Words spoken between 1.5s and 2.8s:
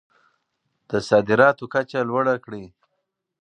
کچه لوړه کړئ.